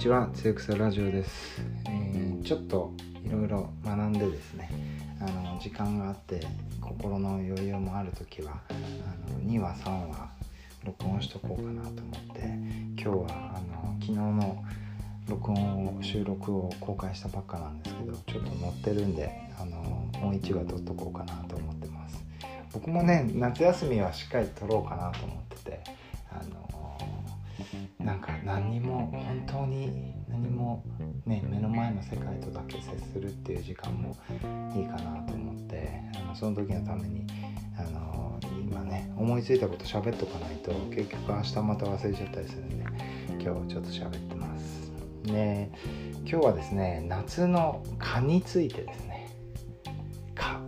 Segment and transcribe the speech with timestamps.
[0.00, 2.90] ちはつゆくさラジオです、えー、ちょっと
[3.22, 4.70] いろいろ学んでですね
[5.20, 6.40] あの時間があって
[6.80, 10.30] 心の余裕もある時はあの2話3話
[10.86, 12.40] 録音しとこうかなと思って
[12.96, 13.26] 今日は
[13.56, 14.64] あの昨日の
[15.28, 19.30] 録音を収録を公開したばっかなんですけどちょっと載ってるんで
[19.60, 22.24] あのもう1話撮っとこうかなと思ってます。
[22.72, 25.80] 僕もね夏休みはしっかり撮ろうかなと思ってて
[28.04, 30.82] なんか何にも本当に何も
[31.26, 34.16] ね目の前の世界とだけ接するっていう時間も
[34.74, 37.26] いいかなと思ってあのその時のために
[37.78, 42.84] あの今ね思いついたこと喋っとかないと結局明日また忘れちゃったりするんで
[43.42, 44.90] 今日ちょっと喋ってます。
[45.24, 45.70] ね
[46.24, 49.28] 今日はですね夏の蚊についてですね。
[50.34, 50.60] 蚊。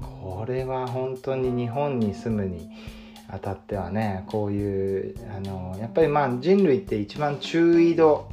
[0.00, 2.68] これは本当に日本に住むに
[3.34, 8.28] あたってはねこういうあのやっぱりまあ人類って一番中緯度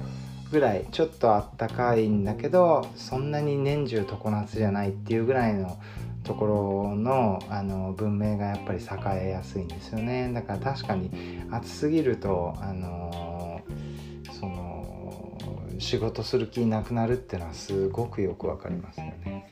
[0.51, 5.77] ぐらいちょっとあったかいんだけどそんなに年中常夏じゃないっていうぐらいの
[6.23, 6.45] とこ
[6.91, 10.31] ろのあの文明がやっぱり栄えやすいんですよね。
[10.33, 11.09] だから確かに
[11.49, 13.30] 暑すぎるとあの
[15.81, 19.49] 仕事する気なくなるってのはすごくよくわかりますよね。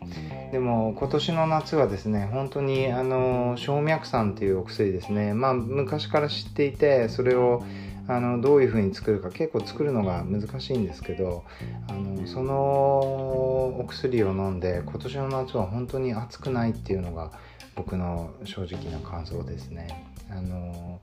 [0.52, 7.64] でも今年の夏はですね本当にあの小脈酸っていうお薬ですねまあ昔から知っていてそれを
[8.08, 11.44] あのどういう風に作るか結構作るのが難しいんですけど
[11.88, 17.32] あのそのお薬を飲んで今年の夏は本当に暑くないっていうのが
[17.80, 20.06] 僕の正直な感想ですね。
[20.30, 21.00] あの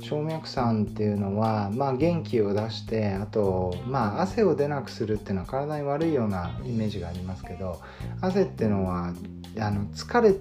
[0.00, 7.80] 静脈酸っていうのは、まあ、元気を出してあと、まあ、汗を出なくするっていうのは体に悪いようなイメージがありますけど
[8.20, 9.12] 汗っていうのは
[9.60, 10.34] あの疲れ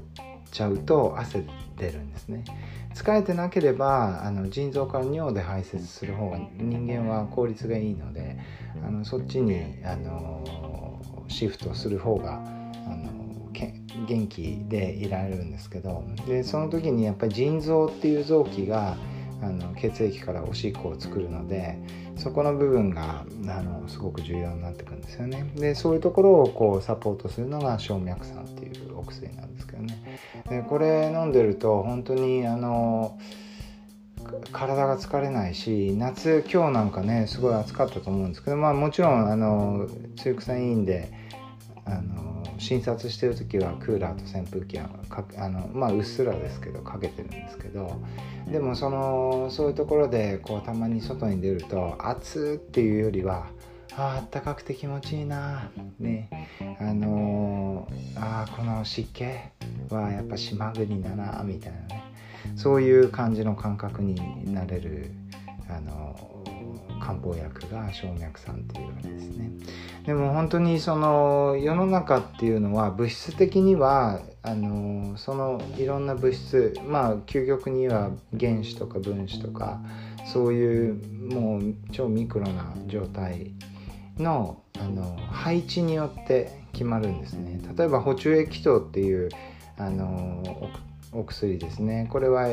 [0.52, 1.44] ちゃうと汗
[1.78, 2.46] 出るんですね。
[2.96, 8.38] 疲れてなければあの腎臓から尿で排泄する方が人間は効率がいいので
[8.86, 10.98] あのそっちにあの
[11.28, 13.21] シフトする方があの
[14.08, 18.98] 元気でいられるんですけどでその時にやっぱり腎臓っていう臓器が
[19.42, 21.78] あの血液からおしっこを作るので
[22.16, 25.52] そこの部分があのすごく重要になってくるんですよね。
[25.56, 30.20] でそういうところをこうサポートするのが静脈酸っていうお薬なんですけどね。
[30.48, 33.18] でこれ飲んでると本当にあの
[34.52, 39.88] 体が疲れないし夏今日なんかねすごい暑かったと思うんですけどまあもちろんあの
[40.18, 41.12] 強くさんいいんで
[41.86, 42.31] あの
[42.62, 48.00] 診察してる時はクーラーと扇風機はかあのまあうっすらですけどかけてるんですけど
[48.52, 53.48] でもそのそういうところでこうたまに外に出ると暑っていうよりは
[53.94, 56.30] ああったかくて気持ちいいなね。
[56.80, 59.26] あのー、あこの湿気
[59.90, 62.04] はやっぱ島国だなみたいなね。
[62.56, 65.12] そういう感じの感覚になれる
[65.76, 66.16] あの
[67.00, 69.52] 漢方薬が静脈酸っていうわけですね。
[70.06, 79.82] でも本当にその世の中っていうのは物質的にはあのそのいろんな物質まあ究極には原子とか分子とか
[80.32, 83.52] そういうもう超ミクロな状態
[84.18, 87.60] のあの配置によって決まるんですね。
[87.78, 89.30] 例えば補充液糖っていう
[89.78, 90.44] あの
[91.14, 92.08] お薬ですね。
[92.10, 92.48] これは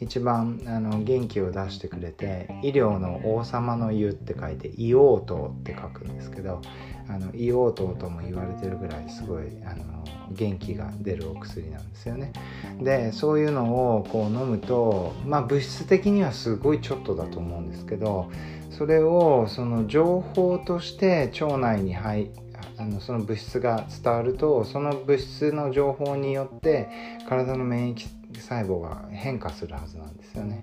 [0.00, 6.62] 一番あの元気を出してくれて医療の王様の湯って書いて硫黄糖って書くんですけど
[7.08, 12.32] あの硫黄糖とも言われてるぐらいすごいあの元気が出るお薬なんですよね。
[12.80, 18.30] でそういうのをこう飲むとまあ物質的にはすごいちょっとだと思うんですけど
[18.76, 22.30] それをその情報として腸内に入
[22.76, 26.88] あのその物質が伝わるとその物質の情報によって
[27.28, 28.06] 体の免疫
[28.40, 30.60] 細胞が変化するはずなんですよね。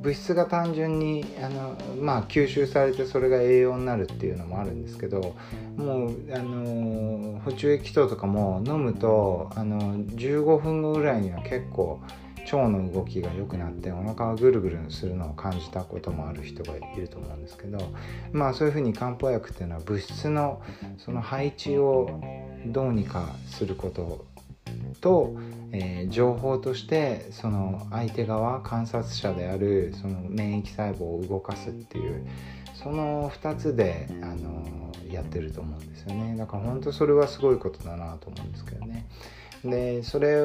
[0.00, 5.36] 物質が単純にあの、まあ、吸収されてそれが栄養になるっていうのもあるんですけど
[5.76, 12.00] もうあの補充液糖とかも飲むとあの15分後ぐらいには結構
[12.56, 17.78] 腸の動きが良くなってお腹がぐるぐるするのを感じたこともある人がいると思うんですけど
[18.32, 20.62] まあそういうふうに漢方薬っていうのは物質の
[20.98, 22.20] その配置を
[22.66, 24.24] どうにかすること
[25.00, 25.34] と、
[25.72, 32.26] えー、情報としてその相手側観察者であるその免疫細胞を動かすっていう
[32.74, 39.06] その2つで、あのやってると思うんですよねだから本当それはすごいことだなと思うんですけどね。
[39.64, 40.44] でそれ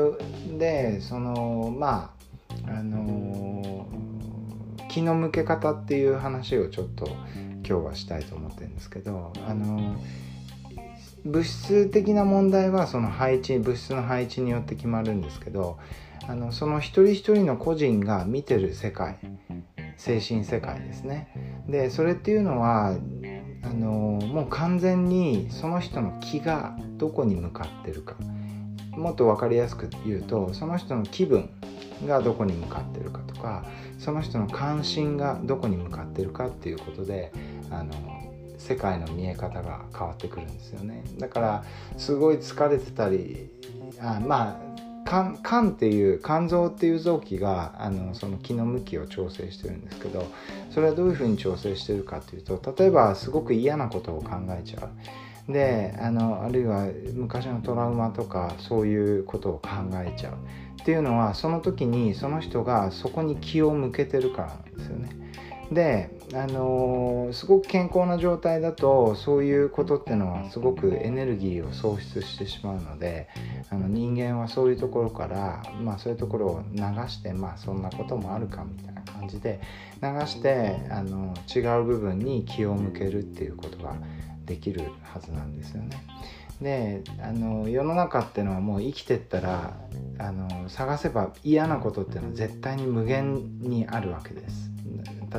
[0.57, 2.13] でそのま
[2.67, 3.87] ああの
[4.89, 9.95] 気の向け方っていう話をちょっと今日はしたいと思ってるんですけどあの
[11.25, 15.77] 物質的な問題はその配置物質の配置によって決まるんですけど
[16.27, 19.17] あのその一人一人の個人が見てる世界
[19.97, 21.63] 精神世界ですね。
[21.67, 22.95] でそれっていうのは
[23.63, 28.15] あのもう完全にその人の気がどこに向かってるか。
[28.97, 31.49] もっと分かりやすく言うとその人の気分
[32.05, 33.65] がどこに向かってるかとか
[33.97, 37.31] その人の関心がどこに向かってるかっていうことで
[37.71, 37.93] あの
[38.57, 41.63] 世界の見え方が変わってくるんですよねだから
[41.97, 43.49] すごい疲れてたり
[44.01, 44.67] あまあ
[45.07, 50.27] 肝肝っていう肝臓っていう臓器があのその気の向きを調整してるんですけど
[50.69, 54.89] それはどういうふうに調整してるかっていうと例えばすごく嫌なことを考えちゃう。
[55.47, 60.33] であのあるいは昔のトラウマとかそういうことを考えちゃう
[60.81, 65.09] っていうのはその時にその人がそこに気を向けてるからなんですよね。
[65.71, 73.27] であの、すごく健康な状態だとそういうことっていうのはすごくエネルギーを喪失してしまうので
[73.69, 79.59] あの人間はそういうところから、まあ、そういうところを流してまあそんなこともあるかみたいな感じで
[80.01, 83.95] 流してあの違う部分に気を向けるっていうことが
[84.47, 86.03] できるはずなんですよね。
[86.61, 89.77] であの世の中ってのはもう生きてったら
[90.17, 94.71] あの探せば嫌なことっていうのは絶対に無限にあるわけです。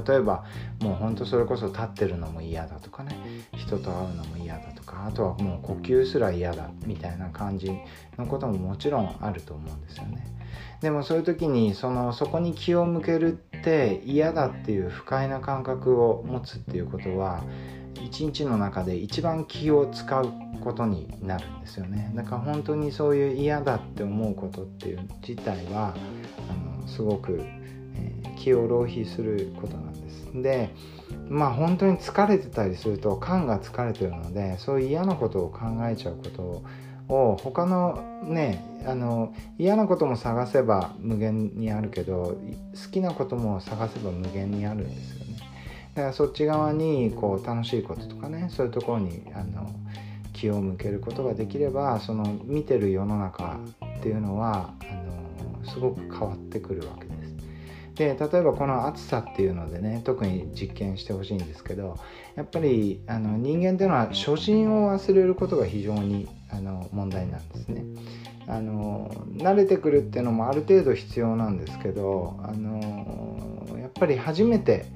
[0.06, 0.44] 例えば
[0.80, 3.16] もうほんとそれこそ立ってるのも嫌だとかね
[3.56, 7.72] 人と会うのも嫌だとかあとはもう呼吸すら嫌だみたいな感じ
[8.18, 10.26] のことももちろんあると思うんですよね。
[10.80, 17.42] でもそういう時にそのそこに気を向けるって嫌だっていう不快な感覚を持つっていうことは
[18.08, 20.32] 一日の中で一番気を使う
[20.64, 22.10] ことになるんですよね。
[22.14, 25.94] だから本当にそういう嫌だって思うことっていう自体は
[26.48, 30.42] あのすごくえ気を浪費することなんです。
[30.42, 30.70] で
[31.28, 36.30] まあ本当に疲れてたりすると肝が疲れてるのでそういう嫌なことを考えちゃうこ
[37.08, 42.38] とを他のねあの嫌なことも探せば無限にあるけど
[42.84, 45.26] 好きなことも探せば無限にあるんですよ
[45.98, 49.68] だからそっち側にこう楽しいこととかねそういうところにあの
[50.32, 53.58] 気を向けることができればその見てる世の中
[53.98, 57.36] っていうのはあのすごく変わってくるわけです
[57.96, 61.98] で例えばこの暑さっていうのでね特に実験してほしいんですけど
[62.36, 67.82] やっぱりあの人間っていうのは初心を忘れることが非常にあの問題なんですね。
[68.46, 74.86] あの慣れてくるっていうのもある程度必要なんですけどあのやっぱり初めて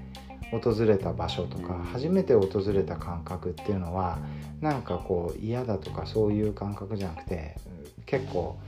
[0.52, 4.18] 訪れた場所とか初めて訪れた感覚っていうのは
[4.60, 7.56] なんかこう嫌だとかそういう感覚じゃなくて
[8.04, 8.58] 結構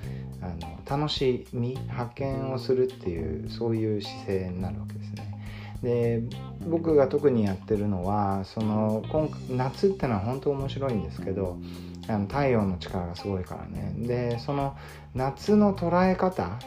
[0.40, 5.34] あの楽しみ発見をするっていうそういう姿勢になるわけですね。
[5.82, 6.22] で
[6.66, 11.58] 僕が特にやってるのはその今夏ってのは本当面白いんですけど
[12.08, 14.76] あの太陽の力がすごいからねでその
[15.14, 16.58] 夏の捉え方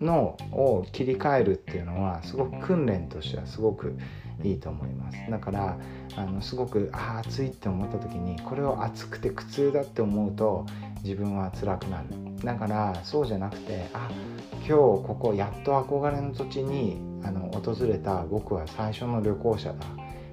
[0.00, 3.98] のを切り替えるっていうのはすごく訓練としてはすごく
[4.42, 5.18] いいと思います。
[5.30, 5.76] だから
[6.16, 10.66] あのすごくあ暑いって思った時にこれを暑くて苦痛だって思うと
[11.02, 12.06] 自分は辛くなる。
[12.44, 14.10] だからそうじゃなくてあ
[14.58, 19.78] 今日ここやっと憧れの土地にあの訪れた僕は最初の旅行者だ。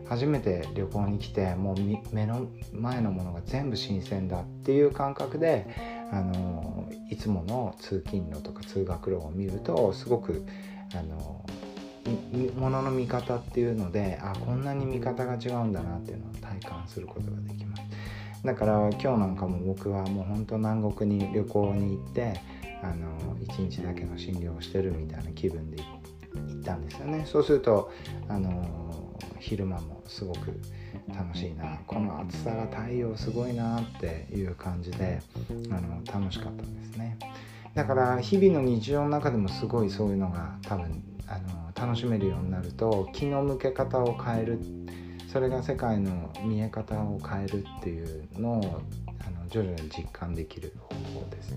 [0.07, 1.75] 初めて旅行に来てもう
[2.13, 5.65] 目の前のものが全部新鮮だっていう感覚で
[6.11, 10.45] あのいつもの通勤路とか通学路を見るとすごく
[10.93, 11.43] あの
[12.57, 17.83] ものの見方っていうのであこんなに見方が違うんだなっていうのを体感することができます。
[18.43, 22.39] だから今日なんかも僕はもうほんと南国に旅行に行って
[22.83, 27.23] あの1日だけの診療をしてるみたいな気分で行ったんですよね。
[27.25, 27.91] そうすると
[28.27, 28.85] あの
[29.39, 30.59] 昼間もすごく
[31.07, 31.79] 楽しいな。
[31.87, 35.21] この暑さが太陽すごいなっていう感じで
[35.71, 37.17] あの楽しかったんですね。
[37.75, 44.59] だから日々の日常の中でもすごいそういうのが多分あの楽しめるようになると気の向け方を変える
[45.27, 48.81] それが世界の見え方を変えるっていうのを
[49.19, 51.55] あの徐々に実感できる方法です。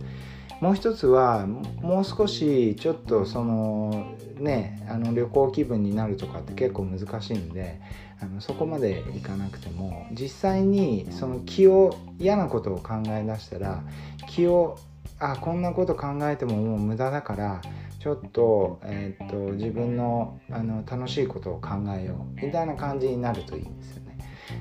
[0.60, 7.80] もう一つはもう少しちょっとそのねあの旅行気分になるとかって結構難しいんで
[8.20, 13.84] あのそこまでいかなくても実際にその気を嫌なことを考え出したら
[14.26, 14.80] 気を
[15.20, 17.60] あこんなこと考えてももう無駄だから
[17.98, 24.18] ちょっと,、えー、っと自分のあの楽しいことを考えようみたいな感じになるといいんですよね。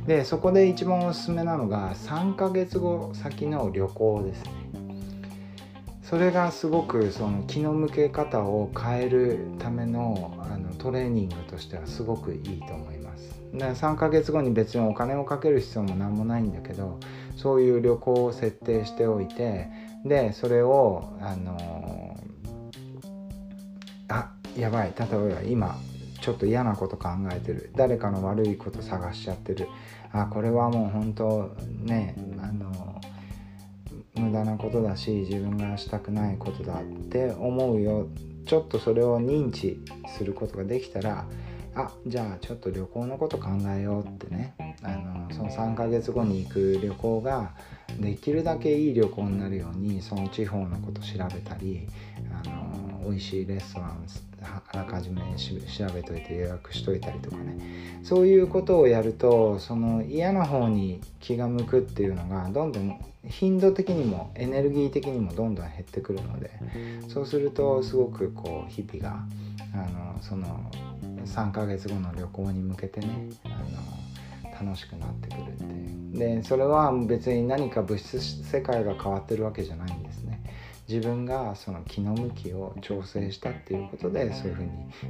[0.08, 4.52] でそこで一番おすすめなのが3ヶ月後先の旅行ですね。
[6.02, 13.38] それがすごくその気の向け方を変えるためのあのトレーニングとしてはすごくいいと思います。
[13.54, 17.00] だ3ヶ月後に別にお金をかける必要も何もないんだけど
[17.36, 19.68] そういう旅行を設定しておいて
[20.08, 22.18] でそれをあの
[24.10, 25.78] あやばい例えば今
[26.22, 27.72] ちょっと嫌なこと考えてる。
[27.76, 29.68] 誰かの悪いこと探しちゃってる。
[30.12, 33.02] あこれはもう本当ねあの
[34.16, 38.08] 無駄なことだし自分がしたくないことだって思うよ。
[38.46, 39.80] ちょっとそれを認知
[40.18, 41.26] することができたら
[41.76, 44.56] あじゃあちょっと旅行のこと考えようってね。
[44.84, 47.52] あのその3ヶ月後に行く旅行が
[48.00, 51.88] できるだけいい旅行になるようにその地方のこと調べたり
[52.44, 54.06] あの美味しいレストラン
[54.42, 57.58] あらかじめ調べといて予約しといたりとかね。
[58.04, 66.52] そういうことをやるとその嫌な方に気が向くっていうのがどんどん頻度的にもエネルギー的にもどんどん減ってくるので
[67.10, 69.24] そうするとすごくこう日々が
[69.74, 70.72] あのその
[71.26, 73.08] 3ヶ月後の旅行に向けてね
[73.44, 73.56] あの
[74.60, 75.64] 楽しくなってくるっ
[76.14, 80.42] てでそれは別に何か物質世界が変わってるわけじゃないんですね。
[80.88, 84.70] 自分がその気の向きを調整したっていうことでそういうふうに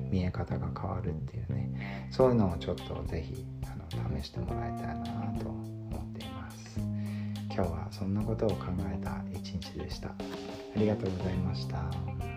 [0.10, 2.10] 見え方が変わるっていうね。
[2.12, 5.06] そういうのをちょっと是非あの試してもらいたいな
[5.40, 6.80] と思っています。
[7.54, 10.10] 今日はそんなことを考えた一日でした。
[10.10, 10.14] あ
[10.76, 12.37] りがとうございました。